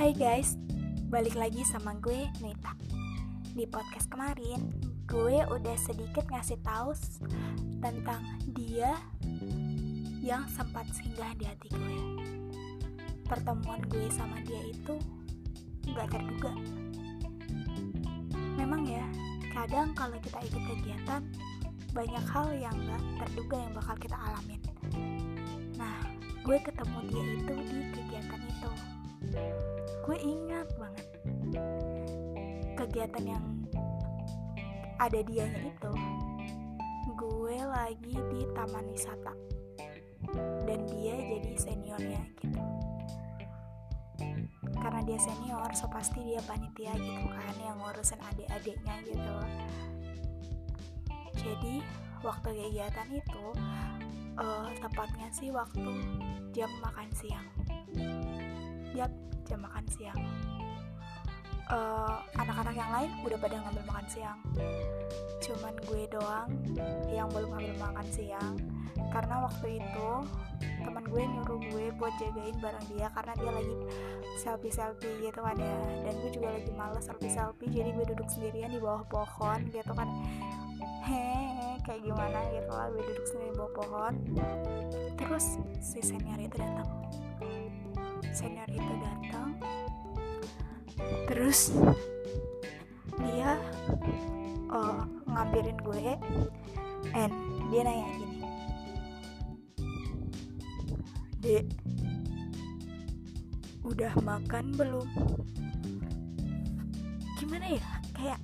Hai 0.00 0.16
guys, 0.16 0.56
balik 1.12 1.36
lagi 1.36 1.60
sama 1.60 1.92
gue 2.00 2.24
Nita. 2.40 2.72
Di 3.52 3.68
podcast 3.68 4.08
kemarin, 4.08 4.72
gue 5.04 5.44
udah 5.44 5.76
sedikit 5.76 6.24
ngasih 6.32 6.56
tahu 6.64 6.96
tentang 7.84 8.24
dia 8.56 8.96
yang 10.24 10.48
sempat 10.56 10.88
singgah 10.96 11.36
di 11.36 11.44
hati 11.44 11.68
gue. 11.68 12.00
Pertemuan 13.28 13.84
gue 13.92 14.08
sama 14.08 14.40
dia 14.40 14.72
itu 14.72 14.96
nggak 15.84 16.16
terduga. 16.16 16.56
Memang 18.56 18.88
ya, 18.88 19.04
kadang 19.52 19.92
kalau 19.92 20.16
kita 20.24 20.40
ikut 20.48 20.64
kegiatan, 20.64 21.28
banyak 21.92 22.24
hal 22.24 22.48
yang 22.56 22.72
nggak 22.88 23.04
terduga 23.20 23.68
yang 23.68 23.72
bakal 23.76 23.96
kita 24.00 24.16
alamin. 24.16 24.64
Nah, 25.76 26.00
gue 26.40 26.56
ketemu 26.56 26.98
dia 27.12 27.24
itu 27.36 27.54
di 27.68 27.78
kegiatan 27.92 28.40
itu 28.48 28.72
gue 30.06 30.18
ingat 30.18 30.68
banget 30.76 31.06
kegiatan 32.76 33.24
yang 33.36 33.44
ada 35.00 35.20
dianya 35.24 35.72
itu. 35.72 35.92
Gue 37.16 37.56
lagi 37.60 38.14
di 38.32 38.40
taman 38.56 38.88
wisata. 38.92 39.32
Dan 40.68 40.86
dia 40.88 41.16
jadi 41.16 41.52
seniornya 41.56 42.22
gitu. 42.40 42.62
Karena 44.80 45.00
dia 45.04 45.18
senior 45.20 45.68
so 45.76 45.88
pasti 45.88 46.20
dia 46.24 46.40
panitia 46.44 46.96
gitu 46.96 47.28
kan 47.28 47.56
yang 47.60 47.76
ngurusin 47.80 48.20
adik-adiknya 48.20 48.96
gitu 49.04 49.36
jadi 51.40 51.80
waktu 52.20 52.48
kegiatan 52.52 53.08
itu 53.10 53.44
uh, 54.36 54.68
tepatnya 54.76 55.28
sih 55.32 55.48
waktu 55.48 55.92
jam 56.52 56.70
makan 56.84 57.08
siang. 57.16 57.48
Yap, 58.92 59.12
jam 59.50 59.66
makan 59.66 59.84
siang. 59.90 60.20
Anak-anak 62.38 62.74
uh, 62.74 62.78
yang 62.78 62.90
lain 62.94 63.10
udah 63.26 63.38
pada 63.38 63.58
ngambil 63.58 63.84
makan 63.90 64.06
siang. 64.06 64.38
Cuman 65.42 65.74
gue 65.90 66.02
doang 66.10 66.50
yang 67.10 67.26
belum 67.34 67.50
ngambil 67.50 67.76
makan 67.82 68.06
siang. 68.10 68.54
Karena 69.10 69.42
waktu 69.42 69.82
itu 69.82 70.10
teman 70.86 71.02
gue 71.02 71.22
nyuruh 71.26 71.60
gue 71.70 71.86
buat 71.98 72.14
jagain 72.18 72.54
barang 72.62 72.86
dia 72.94 73.10
karena 73.10 73.32
dia 73.38 73.50
lagi 73.50 73.76
selfie 74.38 74.70
selfie 74.70 75.18
gitu 75.18 75.42
kan 75.42 75.58
ya. 75.58 75.78
Dan 76.06 76.14
gue 76.22 76.30
juga 76.30 76.48
lagi 76.54 76.70
males 76.74 77.06
selfie 77.06 77.30
selfie 77.30 77.70
jadi 77.70 77.90
gue 77.90 78.06
duduk 78.14 78.28
sendirian 78.30 78.70
di 78.70 78.78
bawah 78.78 79.02
pohon 79.10 79.66
gitu 79.70 79.92
kan. 79.94 80.06
Hehe 81.06 81.78
kayak 81.86 82.02
gimana 82.06 82.38
gitu 82.54 82.70
lah 82.70 82.86
gue 82.90 83.02
duduk 83.02 83.26
sendiri 83.30 83.50
di 83.50 83.58
bawah 83.58 83.74
pohon. 83.78 84.14
Terus 85.18 85.58
si 85.82 86.02
senior 86.02 86.38
itu 86.38 86.58
datang 86.58 86.86
senior 88.30 88.68
itu 88.70 88.92
datang. 89.00 89.56
Terus 91.26 91.72
dia 93.20 93.56
uh, 94.70 95.04
ngambilin 95.28 95.78
gue 95.80 96.00
and 97.16 97.34
dia 97.70 97.80
nanya 97.84 98.06
gini. 98.16 98.38
Dek 101.40 101.64
udah 103.86 104.12
makan 104.22 104.76
belum? 104.76 105.08
Gimana 107.40 107.66
ya? 107.74 107.86
Kayak 108.12 108.40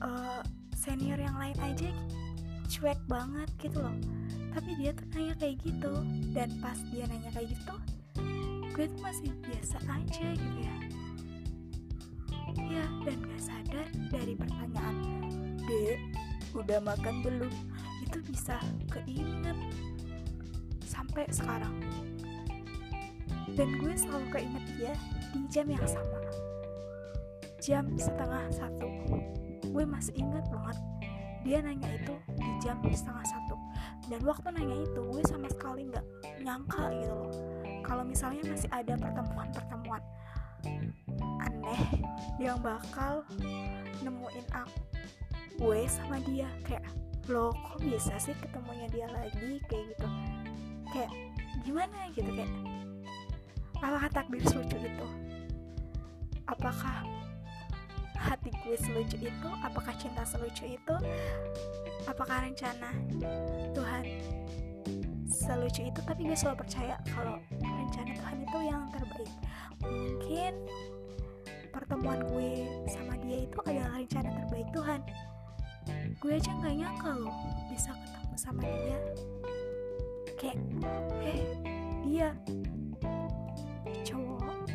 uh, 0.00 0.40
senior 0.72 1.20
yang 1.20 1.36
lain 1.36 1.58
aja 1.60 1.92
cuek 2.66 3.00
banget 3.06 3.48
gitu 3.60 3.78
loh. 3.84 3.96
Tapi 4.56 4.72
dia 4.80 4.96
tuh 4.96 5.06
nanya 5.12 5.34
kayak 5.36 5.56
gitu. 5.60 5.92
Dan 6.32 6.48
pas 6.64 6.76
dia 6.88 7.04
nanya 7.04 7.28
kayak 7.32 7.52
gitu 7.52 7.76
gue 8.76 8.92
tuh 8.92 9.00
masih 9.00 9.32
biasa 9.40 9.80
aja 9.88 10.26
gitu 10.36 10.58
ya. 10.60 10.76
Ya 12.60 12.84
dan 13.08 13.18
gak 13.24 13.40
sadar 13.40 13.88
dari 14.12 14.36
pertanyaan 14.36 14.96
dek 15.64 15.96
udah 16.52 16.84
makan 16.84 17.24
belum? 17.24 17.54
Itu 18.04 18.20
bisa 18.28 18.60
keinget 18.92 19.56
sampai 20.84 21.24
sekarang. 21.32 21.72
Dan 23.56 23.80
gue 23.80 23.96
selalu 23.96 24.28
keinget 24.28 24.64
dia 24.76 24.92
di 25.32 25.40
jam 25.48 25.72
yang 25.72 25.88
sama. 25.88 26.20
Jam 27.64 27.88
setengah 27.96 28.44
satu. 28.52 28.92
Gue 29.72 29.88
masih 29.88 30.12
inget 30.20 30.44
banget 30.52 30.76
dia 31.48 31.64
nanya 31.64 31.96
itu 31.96 32.12
di 32.28 32.50
jam 32.60 32.76
setengah 32.84 33.24
satu. 33.24 33.56
Dan 34.12 34.20
waktu 34.20 34.52
nanya 34.52 34.84
itu 34.84 35.00
gue 35.00 35.24
sama 35.24 35.48
sekali 35.48 35.88
nggak 35.88 36.04
nyangka 36.44 36.92
gitu 36.92 37.16
loh 37.16 37.55
kalau 37.86 38.02
misalnya 38.02 38.42
masih 38.50 38.70
ada 38.74 38.98
pertemuan-pertemuan 38.98 40.02
aneh 41.46 41.82
yang 42.42 42.58
bakal 42.58 43.22
nemuin 44.02 44.46
aku 44.50 44.86
gue 45.56 45.80
sama 45.88 46.20
dia. 46.26 46.48
Kayak 46.68 46.84
lo 47.26 47.50
kok 47.54 47.80
bisa 47.82 48.14
sih 48.20 48.36
ketemunya 48.38 48.86
dia 48.92 49.08
lagi? 49.10 49.62
Kayak 49.66 49.84
gitu. 49.96 50.08
Kayak 50.92 51.12
gimana? 51.64 51.98
Gitu 52.12 52.30
kayak 52.30 52.52
apakah 53.80 54.08
takdir 54.12 54.42
selucu 54.44 54.76
itu? 54.78 55.06
Apakah 56.46 57.02
hati 58.16 58.50
gue 58.64 58.76
selucu 58.78 59.16
itu? 59.20 59.48
Apakah 59.64 59.92
cinta 59.98 60.22
selucu 60.24 60.64
itu? 60.78 60.94
Apakah 62.06 62.46
rencana 62.46 62.90
Tuhan 63.74 64.04
selucu 65.26 65.82
itu? 65.90 66.00
Tapi 66.06 66.20
gue 66.30 66.36
selalu 66.38 66.62
percaya 66.62 66.96
kalau 67.10 67.36
rencana 67.86 68.12
Tuhan 68.18 68.36
itu 68.42 68.58
yang 68.66 68.82
terbaik. 68.90 69.32
Mungkin 69.86 70.52
pertemuan 71.70 72.20
gue 72.26 72.50
sama 72.90 73.14
dia 73.22 73.46
itu 73.46 73.58
adalah 73.62 73.94
rencana 73.94 74.30
terbaik 74.42 74.68
Tuhan. 74.74 75.00
Gue 76.18 76.32
aja 76.34 76.50
nggak 76.50 76.74
nyangka 76.82 77.10
loh 77.14 77.36
bisa 77.70 77.94
ketemu 77.94 78.34
sama 78.34 78.62
dia. 78.66 79.00
Kayak 80.34 80.58
eh 81.22 81.42
dia 82.02 82.28
cowok 84.02 84.66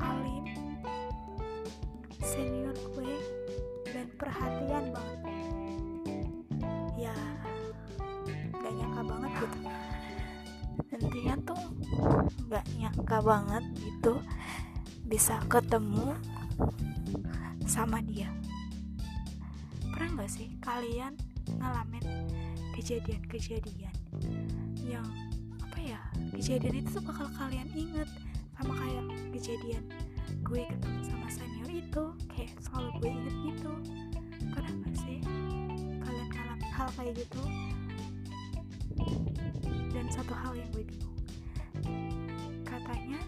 alim 0.00 0.44
senior 2.24 2.72
gue 2.96 3.14
dan 3.92 4.08
perhatian 4.16 4.84
banget. 4.88 5.20
Ya 6.96 7.16
gak 8.56 8.72
nyangka 8.72 9.02
banget 9.04 9.32
gitu. 9.44 9.58
Intinya 10.94 11.34
tuh 11.44 11.63
nggak 12.48 12.64
nyangka 12.78 13.18
banget 13.24 13.64
gitu 13.80 14.20
bisa 15.04 15.40
ketemu 15.52 16.16
sama 17.64 18.00
dia. 18.04 18.28
Pernah 19.92 20.20
nggak 20.20 20.30
sih 20.32 20.48
kalian 20.60 21.16
ngalamin 21.60 22.04
kejadian-kejadian 22.76 23.94
yang 24.84 25.06
apa 25.60 25.78
ya 25.78 26.00
kejadian 26.34 26.84
itu 26.84 26.98
tuh 26.98 27.04
bakal 27.04 27.28
kalian 27.36 27.68
inget 27.72 28.08
sama 28.58 28.74
kayak 28.78 29.06
kejadian 29.34 29.84
gue 30.44 30.62
ketemu 30.64 31.00
sama 31.08 31.28
senior 31.30 31.70
itu 31.70 32.04
kayak 32.32 32.52
selalu 32.60 32.90
gue 33.00 33.10
inget 33.10 33.36
gitu? 33.54 33.72
Pernah 34.52 34.72
nggak 34.82 34.96
sih 34.98 35.18
kalian 36.04 36.28
ngalamin 36.32 36.70
hal 36.72 36.88
kayak 36.96 37.14
gitu? 37.16 37.42
Dan 39.94 40.06
satu 40.10 40.34
hal 40.34 40.52
yang 40.58 40.68
gue 40.74 40.84
bingung 40.84 41.13
katanya 42.84 43.20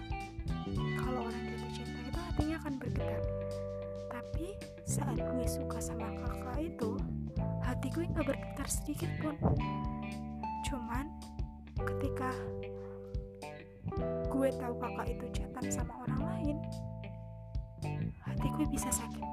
kalau 1.00 1.20
orang 1.24 1.42
jatuh 1.48 1.72
cinta 1.72 1.98
itu 2.04 2.20
hatinya 2.20 2.56
akan 2.60 2.72
bergetar. 2.76 3.22
Tapi 4.12 4.46
saat 4.84 5.16
gue 5.16 5.46
suka 5.48 5.80
sama 5.80 6.12
kakak 6.12 6.58
itu 6.60 7.00
hati 7.64 7.88
gue 7.88 8.04
nggak 8.04 8.26
bergetar 8.28 8.68
sedikit 8.68 9.08
pun. 9.24 9.34
Cuman 10.68 11.08
ketika 11.80 12.28
gue 14.28 14.48
tahu 14.60 14.74
kakak 14.76 15.06
itu 15.08 15.26
chatan 15.32 15.66
sama 15.72 16.04
orang 16.04 16.20
lain 16.28 16.56
hati 18.28 18.46
gue 18.60 18.66
bisa 18.68 18.92
sakit. 18.92 19.24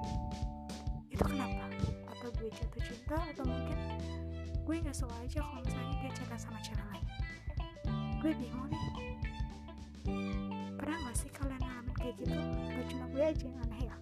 Itu 1.12 1.24
kenapa? 1.28 1.68
Atau 2.16 2.32
gue 2.40 2.48
jatuh 2.48 2.80
cinta 2.80 3.20
atau 3.20 3.44
mungkin 3.44 3.80
gue 4.64 4.76
nggak 4.80 4.96
suka 4.96 5.12
aja 5.20 5.44
kalau 5.44 5.60
misalnya 5.68 5.96
dia 6.00 6.12
chatan 6.16 6.40
sama 6.40 6.60
cewek 6.64 6.86
lain? 6.88 7.06
Gue 8.24 8.32
bingung 8.40 8.72
nih 8.72 8.84
pernah 10.76 10.98
gak 11.08 11.16
sih 11.16 11.30
kalian 11.32 11.60
ngalamin 11.64 11.96
kayak 11.96 12.16
gitu? 12.20 12.36
Gak 12.36 12.86
cuma 12.92 13.06
gue 13.12 13.24
aja 13.24 13.44
yang 13.48 13.60
aneh 13.68 13.82
ya? 13.88 13.96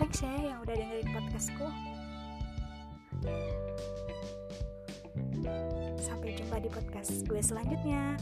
Thanks 0.00 0.20
ya 0.24 0.32
yang 0.32 0.58
udah 0.64 0.74
dengerin 0.74 1.08
podcastku. 1.12 1.66
Sampai 6.00 6.28
jumpa 6.40 6.56
di 6.64 6.68
podcast 6.72 7.12
gue 7.28 7.40
selanjutnya 7.44 8.16